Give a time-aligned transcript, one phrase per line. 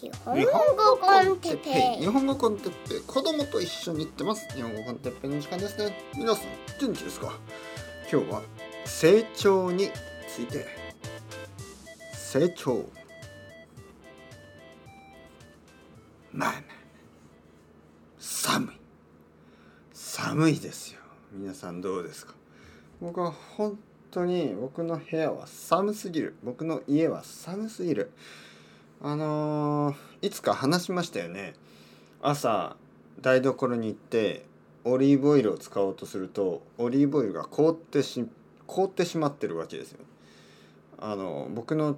[0.00, 0.36] 日本
[0.76, 2.02] 語コンテッペイ。
[2.02, 3.00] 日本語コンテッペイ。
[3.00, 4.46] 子供と一緒に行ってます。
[4.54, 5.92] 日本語コンテッペイの時間ですね。
[6.14, 6.46] 皆さん
[6.80, 7.36] 元気ですか。
[8.10, 8.42] 今日は
[8.84, 9.90] 成長に
[10.28, 10.66] ついて。
[12.12, 12.88] 成長。
[16.32, 16.62] まあまあ。
[18.20, 18.76] 寒い。
[19.92, 21.00] 寒いですよ。
[21.32, 22.34] 皆さんどうですか。
[23.00, 23.76] 僕は本
[24.12, 26.36] 当に僕の部屋は寒すぎる。
[26.44, 28.12] 僕の家は寒すぎる。
[29.00, 31.54] あのーいつか話しましたよね。
[32.20, 32.76] 朝
[33.20, 34.44] 台所に行って
[34.84, 38.26] オリーブオイルを使おうとするとオリーブオイルが凍ってし
[38.66, 40.00] 凍ってしまってるわけですよ。
[40.98, 41.96] あの僕の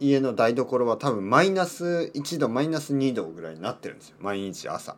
[0.00, 4.16] 家の台所は多分マイナス1度マイナス2度ぐらいになってるんですよ。
[4.20, 4.96] 毎日朝。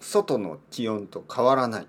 [0.00, 1.86] 外の気温と変わらない。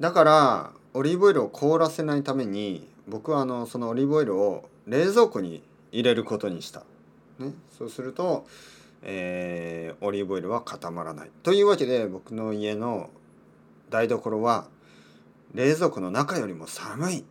[0.00, 5.62] だからオリーブオイルを凍らせないために僕はあのそのオリーブオイルを冷蔵庫に
[5.92, 6.84] 入れることにした、
[7.38, 8.46] ね、そうすると、
[9.02, 11.30] えーオリーブオイルは固まらない。
[11.42, 13.10] というわけで僕の家の
[13.88, 14.66] 台所は
[15.54, 17.24] 冷蔵庫の中よりも寒い。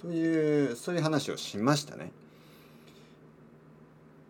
[0.00, 2.12] というそういう話をしましたね。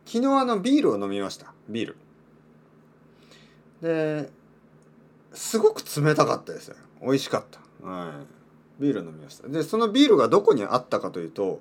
[0.07, 1.53] 昨日あのビールを飲みました。
[1.69, 1.97] ビール。
[3.83, 4.31] で
[5.35, 6.77] すごく冷たかったですよ。
[7.03, 7.87] 美味しかった。
[7.87, 8.13] は
[8.79, 8.83] い。
[8.83, 9.49] ビール飲みました。
[9.49, 11.61] でそのビールがどこにあったかというと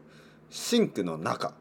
[0.49, 1.53] シンクの中。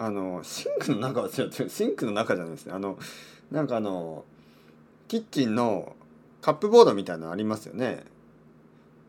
[0.00, 2.72] あのシンクの中は違う違うシンクの中じゃないですね。
[2.72, 2.98] あの
[3.52, 4.24] なんかあの
[5.08, 5.94] キッチンの
[6.40, 8.04] カップボードみたいなのありますよね。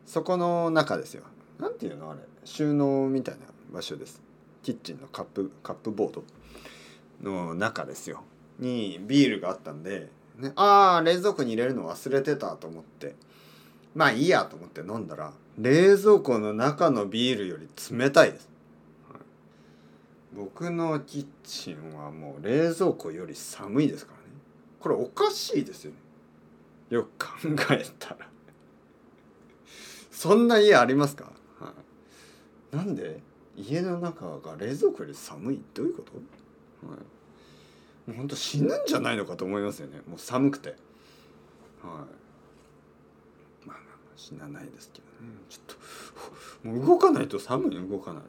[0.04, 1.22] そこの中ですよ。
[1.58, 2.20] なんていうのあれ。
[2.44, 3.40] 収納みたいな
[3.72, 4.20] 場所です。
[4.62, 6.24] キッチンのカップカップボード
[7.22, 8.22] の中ですよ。
[8.58, 13.14] にビールがあったんで、ね、ああ冷蔵庫に入れるの忘れてたと思って。
[13.94, 18.51] まあいいやと思って飲んだら冷蔵庫の中のビールより冷たいです。
[20.34, 24.24] 僕のキッチンはもう冷蔵庫より寒いですからね。
[24.80, 25.96] これおかしいですよね。
[26.90, 27.28] よく考
[27.70, 28.16] えたら。
[30.10, 31.72] そんな家ありますか、は
[32.72, 33.20] い、なんで
[33.56, 35.60] 家の中が冷蔵庫より寒い？
[35.74, 36.12] どういうこと、
[36.86, 40.00] はい、もうほんと死ぬんじゃないのかと思いますよね。
[40.08, 40.70] もう寒くて。
[40.70, 40.78] はい。
[41.88, 41.98] ま
[43.66, 43.78] あまあ
[44.16, 45.34] 死なないですけどね。
[45.48, 45.76] ちょっ
[46.62, 48.28] ともう動かないと寒い動かない、ね、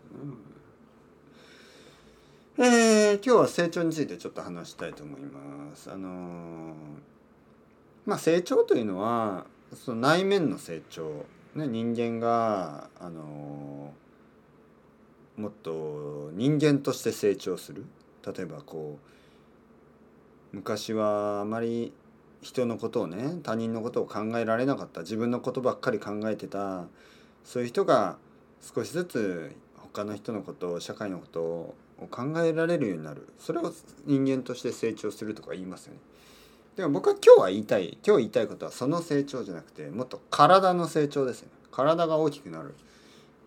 [2.66, 5.91] えー、今日は成長についてちょっと話したいと思います。
[5.91, 6.74] あのー
[8.06, 11.25] まあ成長というのはその内面の成長、
[11.56, 17.84] ね、人間が、あのーもっと人間として成長する。
[18.25, 18.97] 例えばこ
[20.53, 21.91] う昔はあまり
[22.41, 25.01] 人のことをね他人のことを考えられなかった。
[25.01, 26.85] 自分のことばっかり考えてた。
[27.44, 28.16] そういう人が
[28.62, 31.75] 少しずつ他の人のことを社会のことを
[32.08, 33.28] 考えられるようになる。
[33.40, 33.74] それを
[34.06, 36.00] 人間として成長するとか言いますよね。
[36.75, 37.97] でも僕は今日は言いたい。
[38.06, 41.53] 今日言いたいことはその成長じゃなくてもっと体の成長ですよね。
[41.72, 42.75] 体が大きくなる、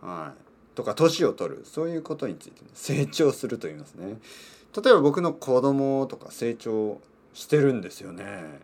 [0.01, 1.65] はい、とか年を取る。
[1.65, 4.19] そういうことについて、ね、成長すると言いますね。
[4.77, 7.01] 例えば僕の子供とか成長
[7.35, 8.61] してるんですよね。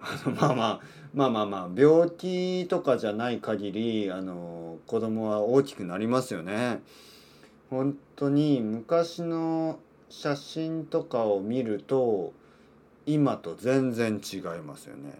[0.00, 0.80] あのまあまあ
[1.14, 6.82] まあまあまあ病気とかじゃない限りあの子供は大きくなりますよね。
[7.70, 9.78] 本当に昔の
[10.08, 12.32] 写真とかを見ると
[13.06, 15.18] 今と全然違いますよね。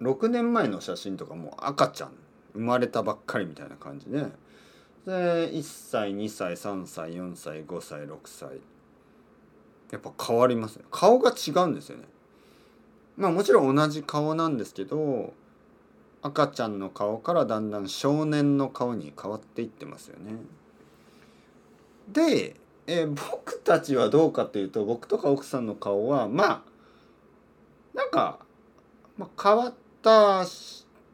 [0.00, 2.12] 6年前の写真とかもう赤ちゃん
[2.52, 4.26] 生まれたばっかりみたいな感じで
[5.06, 8.60] で1歳2歳3歳4歳5歳6歳。
[9.90, 10.84] やっぱ変わりますね。
[10.90, 12.04] 顔が違うんですよね。
[13.16, 15.32] まあもちろん同じ顔なんですけど
[16.22, 20.32] 赤ちゃんの顔からだんだん少年の顔に変わっていってますよね。
[22.08, 22.56] で、
[22.86, 26.62] えー僕たちはどうかっていうと僕とか奥さんの顔はまあ
[27.94, 28.38] なんか、
[29.16, 30.44] まあ、変わった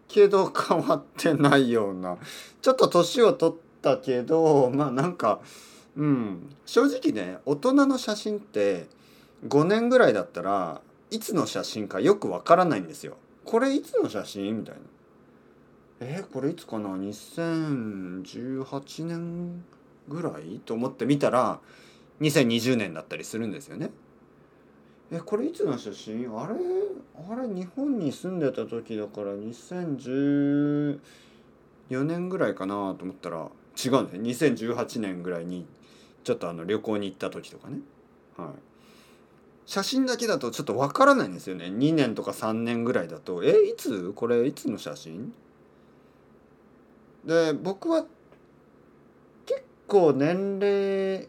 [0.09, 2.19] けど 変わってないような
[2.61, 5.41] ちょっと年を取ったけどまあなんか
[5.97, 8.87] うん正直ね大人の写真って
[9.49, 13.17] 5年ぐらいだったらいつの写真かよくわからないんですよ。
[13.45, 14.61] これいつの写真？
[14.61, 14.81] みたいな。
[16.00, 19.62] えーこれいつかな？2018年
[20.08, 21.60] ぐらいと思って見たら
[22.20, 23.90] 2020年だったりするんですよね。
[25.10, 26.31] えこれいつの写真？
[26.38, 26.54] あれ
[27.31, 30.99] あれ日本に住んでた時だから2014
[31.90, 33.50] 年ぐらいかなと思ったら
[33.84, 35.66] 違うね2018年ぐらいに
[36.25, 37.81] ちょっとあの旅行に行った時とかね。
[38.37, 38.49] はい。
[39.64, 41.66] 写真だけだとちょっとわからないんですよね。
[41.66, 43.44] 2年とか3年ぐらいだと。
[43.44, 44.12] えいつ？
[44.14, 45.32] これいつの写真？
[47.25, 48.06] で僕は
[49.93, 51.29] 構年齢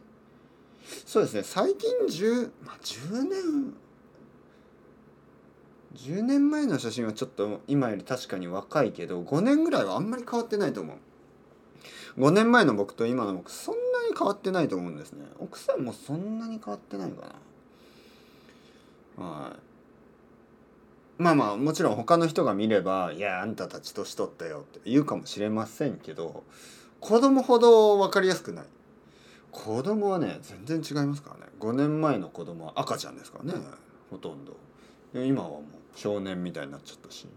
[1.05, 3.73] そうですね最近10、まあ、10年
[5.95, 10.97] 10年前の写真はちょっと今より確かに若いけど5年ぐらいはあんまり変わってないと思う。
[12.19, 13.79] 5年前の僕と今の僕そんな
[14.09, 15.25] に変わってないと思うんですね。
[15.39, 17.33] 奥さんもそんなに変わってないか
[19.17, 19.25] な。
[19.25, 19.51] は
[21.19, 21.21] い。
[21.21, 26.43] まあまあもちろん他の人が見れば「いやあんたたち年取ったよ」って言うかもしれませんけど
[27.03, 28.65] 子供ほど分かりやすくない。
[29.51, 31.51] 子供はね全然違いますからね。
[31.59, 33.59] 5年前の子供は赤ちゃんですからね。
[34.09, 34.55] ほとんど。
[35.13, 35.63] 今はもう
[35.97, 37.27] 少年みたいになっちゃったし。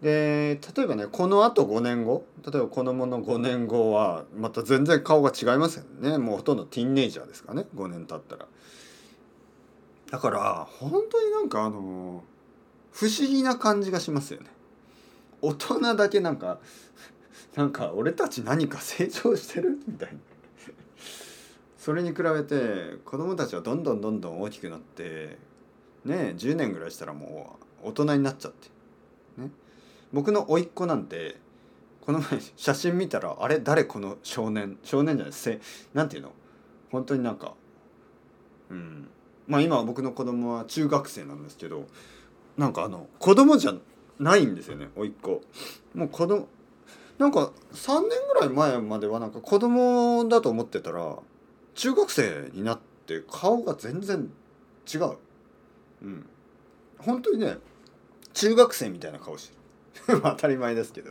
[0.00, 2.26] で例えばねこのあと5年後。
[2.46, 6.16] 例えば子供の5年後はまた全然顔が違いますよね。
[6.18, 7.66] もうほとんどティーンネイジャーですかね。
[7.74, 8.46] 5年経ったら。
[10.12, 12.22] だから本当になんかあの
[12.92, 14.46] 不思議な感じがしますよね。
[15.42, 16.60] 大人だけなんか
[17.58, 19.80] なんか俺たち何か成長してる？
[19.88, 20.18] みたいな。
[21.76, 25.38] それに比べて子供たちはどんどんどんどん大きくなって
[26.04, 28.68] ね10年ぐらいしたらもう大人になっちゃって。
[29.42, 29.50] ね。
[30.12, 31.34] 僕の甥っ子なんて
[32.02, 34.78] この前写真見たらあれ誰この少年？
[34.84, 35.60] 少年じゃないせ
[35.94, 36.30] なんていうの？
[36.92, 37.54] 本当になんか
[38.70, 39.08] うん。
[39.48, 41.88] まあ今僕の子供は中学生なんですけど
[42.56, 43.74] なんかあの子供じゃ
[44.20, 45.42] ないんですよね甥っ子。
[45.96, 46.46] もう子供
[47.18, 51.18] なんか3年ぐらい前まではなんか子供だと思ってたら
[51.74, 54.30] 中学生になって顔が全然
[54.92, 55.16] 違う。
[56.02, 56.26] うん。
[56.98, 57.58] 本当にね
[58.34, 60.20] 中学生みたいな顔してる。
[60.22, 61.10] 当たり前ですけど。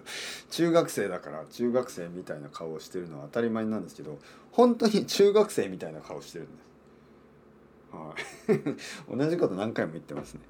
[0.50, 4.18] 中学生だから中学生みたいな顔をしてるのは当たり前なんですけど
[4.52, 6.68] 本当に中学生みたいな顔してるんです。
[7.92, 9.18] はい。
[9.18, 10.42] 同じこと何回も言ってますね。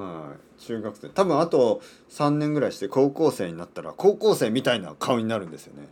[0.00, 0.60] はい。
[0.62, 1.08] 中学生。
[1.10, 5.88] 多分あと3年ぐらいして高校生になったら高校生みたいな顔になるんですよね。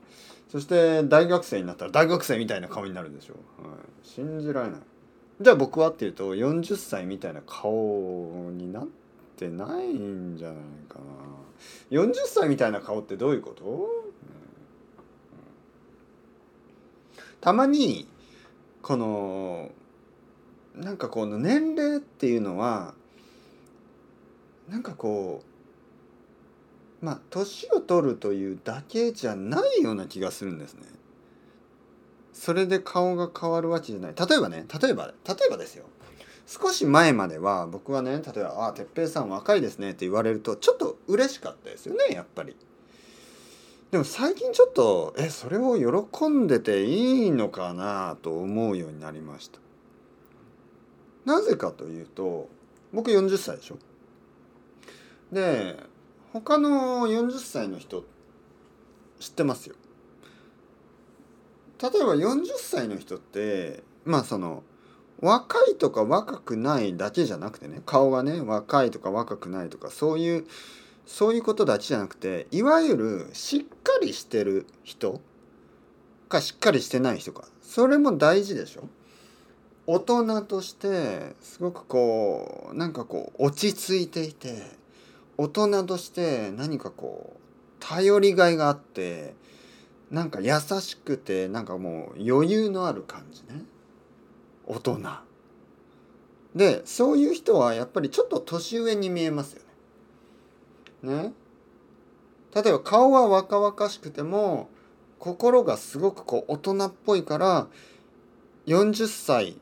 [0.49, 4.81] そして大学生になったら大学生みたいな顔になるでしょう、はい、信じられない。
[5.41, 8.87] じゃあ僕はっていうと40歳みたいな顔になっ
[9.37, 10.57] てないんじゃない
[10.89, 11.05] かな。
[11.91, 13.89] 40歳みたいな顔ってどういうこと、うん、
[17.43, 18.09] たまに
[18.81, 19.71] この
[20.75, 22.95] なんかこの年齢っていうのは
[24.69, 25.43] なんかこ
[27.03, 30.82] うまあ年を取るというだけじゃないような気がするんですね。
[32.32, 35.87] それで顔が変わるわけじゃない例えばね例えば例えばですよ
[36.47, 42.56] 少し前までは僕はね例えば「ああ哲平さん若いですね」って言われるとちょっと嬉しかったですよねやっぱり。
[43.91, 49.59] でも最近ちょっとえそれを喜んでていいのかなと思うようになりました。
[51.25, 52.49] なぜかというと
[52.93, 53.79] 僕40歳でしょ
[55.33, 55.77] で
[56.33, 58.05] 他の40歳の人
[59.19, 59.77] 知ってますよ。
[61.81, 64.63] 例えば40歳の人ってまあその
[65.21, 70.47] 若いとか若くないだけじゃなくてね顔がね若いとか若くないとかそういう
[71.07, 75.21] そういうことだけじゃなくていわゆるしっかりしてる人
[76.29, 78.89] かしっかりしてない人かそれも大事でしょ。
[79.87, 84.77] 大人としてすごくこうなんかこう落ち着いていて
[85.38, 87.40] 大人として何かこう
[87.79, 89.35] 頼りがいがあって
[90.11, 93.62] なんか優しくてなんかもう余裕のある感じね。
[94.66, 95.00] 大人。
[96.54, 99.62] でそういう人はやっぱりちょっと年上に見えますよ
[101.02, 101.23] ね。
[101.23, 101.33] ね。
[102.54, 104.68] 例えば顔は若々しくても
[105.21, 107.68] 心がすごくこう大人っぽいから
[108.66, 109.57] 40歳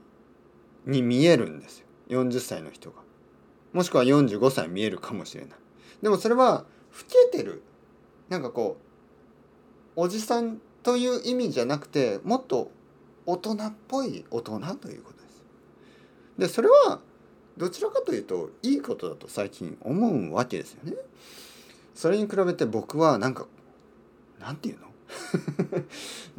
[0.86, 1.86] に見えるんですよ。
[2.08, 3.02] 40歳の人が。
[3.72, 5.65] もしくは45歳見えるかもしれない。
[6.06, 7.64] でもそれは老けてる。
[8.28, 8.76] なんかこ
[9.96, 12.70] うおじさんという意味じゃなくてもっと
[13.24, 15.42] 大人っぽい大人ということです。
[16.38, 17.00] でそれは
[17.56, 20.92] どちらかというといいことだと最近思うわけですよね。
[21.92, 23.48] それに比べて僕はなんか
[24.38, 24.86] なんていうの？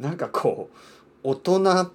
[0.00, 1.92] なんかこう大人っ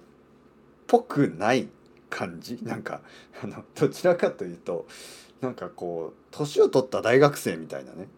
[0.86, 1.68] ぽくない
[2.08, 2.56] 感じ？
[2.62, 3.00] なんか
[3.42, 4.86] あのどちらかというと
[5.44, 8.08] なんかこう年を取った大学生みたいなね。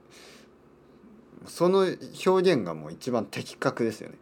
[1.46, 1.86] その
[2.24, 4.16] 表現がもう一番的確ですよね。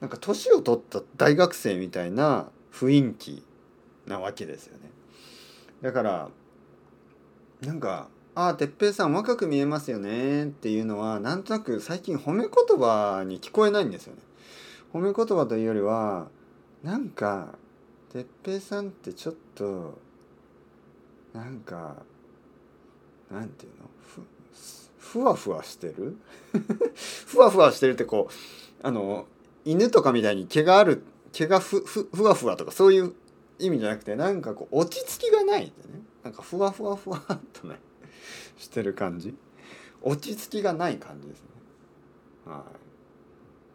[0.00, 3.42] なんか年を取った大学生みたいな雰囲気
[4.06, 4.90] なわけですよね。
[5.80, 6.28] だから
[7.62, 14.20] なんか「ああ哲平さん若く見えますよね」っていうのはなんとなく最近褒め言葉に聞こえないんですよね。
[14.92, 16.28] 褒め言葉というよりは
[16.82, 17.54] なんか
[18.12, 19.98] 哲平さんってちょっと
[21.32, 22.02] なんか
[23.30, 23.90] なんていうの？
[24.98, 26.16] ふわふわしてる？
[27.26, 29.26] ふわふわしてるってこうあの
[29.64, 33.14] 犬とかみたいに毛がある毛がふふふわふわとかそういう
[33.58, 36.00] 意味じゃなくてなんかこう落ち着きがないってね。
[36.22, 37.76] なんかふわふわふわっとね
[38.58, 39.34] してる感じ。
[40.02, 41.46] 落ち着きがない感じですね。
[42.46, 42.64] は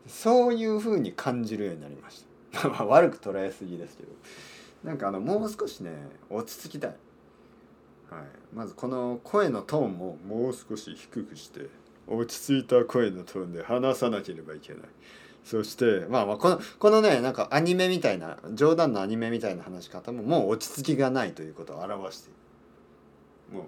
[0.07, 0.09] い。
[0.09, 2.69] そういう風に感じるようになりました。
[2.69, 4.09] まあ悪く捉えすぎですけど。
[4.83, 5.91] なんかあのもう少しね
[6.29, 6.95] 落ち着きたい。
[8.09, 11.67] はい、まずこの声のトーンももう少し低くして
[12.07, 14.81] 落ち着いた声のトーンで話さなければいけない。
[15.43, 22.33] そしてまあまあこのこのねなんかアニメみたいな冗談のアニメみたいな話し方ももう落ち着きがないということを表してい
[23.51, 23.57] る。
[23.59, 23.67] もう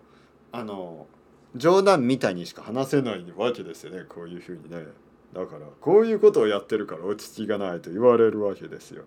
[0.51, 1.08] あの
[1.56, 4.06] 冗談みたいにしか話せないわけですよね。
[4.08, 4.86] こういうふうにね。
[5.34, 9.03] だからこういうことをやってるから落ち着きがないと言われるわけですよ。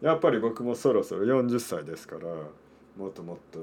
[0.00, 2.22] やっぱり僕もそろそろ40歳ですから
[2.96, 3.60] もっともっと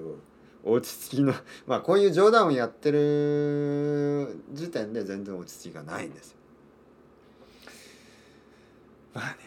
[0.63, 1.33] 落ち着きの
[1.67, 6.37] まあこういう冗談をやってる時点で全然落ち着きがないんですよ。
[9.13, 9.37] まあね。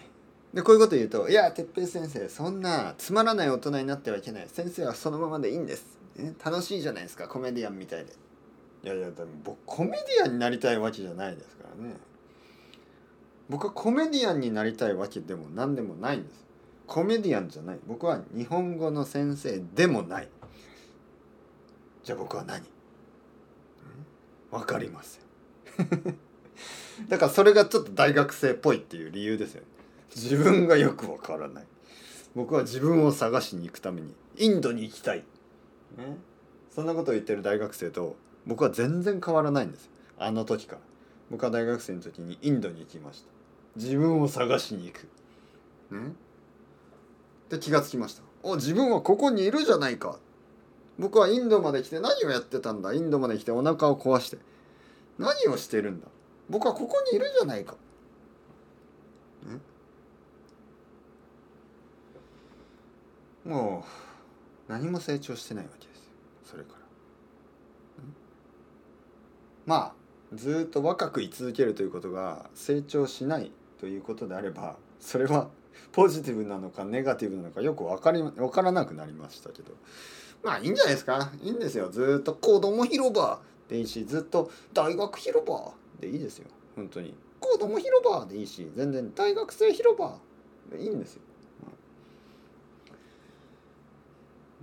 [0.54, 8.12] でこういうこと言うと「いや哲平先生そんなつまらない大人になってはいけない先生はそのままでいいんです」ね、楽しいじゃないですかコメディアンみたいで。
[8.85, 11.97] いやいやでも僕コメディアンになりたいわけじゃないですからね。
[13.49, 16.45] 僕はコメディアンになりたいわけでも何でもないんです。
[16.87, 20.28] コメディアンじゃない僕は日本語の先生でもない。
[22.04, 22.62] じゃあ僕は何？
[24.50, 25.23] わかりません。
[27.09, 29.62] だからそれがちょっと大学生っぽいっていう理由ですよ
[30.14, 31.64] 自分がよくわからない。
[32.35, 35.25] 僕は自分を探しに行くためにインドに行きたい、
[35.99, 36.16] ね、
[36.71, 38.16] そんなことを言ってる大学生と
[38.47, 40.80] 僕は全然変わらないんですあの時から。
[41.30, 43.28] 僕は大学生の時にインドに行きました。
[43.76, 45.09] 自分を探しに行く、
[45.94, 46.12] ね、
[47.49, 48.23] で気がつきました。
[48.42, 50.18] お自分はここにいるじゃないか。
[51.02, 52.94] 僕はインドまで来て何をやってたんだ？
[52.94, 54.38] インドまで来てお腹を壊して。
[55.18, 56.06] 何をしてるんだ？
[56.49, 57.75] 僕はここにいるじゃないか。
[63.44, 63.85] も
[64.68, 68.04] う何も成長してないわけですそれから。
[69.66, 75.49] まあずっと若く居続けるということが成長しないということであればそれは
[75.90, 79.73] ポジティブなのかネガティブなのかよく分かり分からなくなりましたけど。
[80.42, 81.32] まあいいんじゃないですか。
[81.42, 81.88] いいんですよ。
[81.90, 86.49] ずっと子供広場でいいしずっと大学広場でいいですよ。
[86.76, 87.14] 本当に。
[87.40, 90.18] 子供広場でいいし全然大学生広場
[90.70, 91.22] でいいんですよ。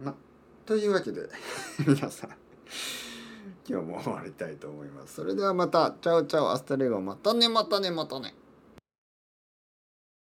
[0.04, 0.16] まあ
[0.66, 1.30] というわけで
[1.86, 2.30] 皆さん
[3.68, 5.16] 今日も終わりたいと思います。
[5.16, 5.96] それではまた。
[6.02, 6.52] チャオチャオ。
[6.52, 7.00] Hasta luego。
[7.02, 8.34] またねまたねまたね。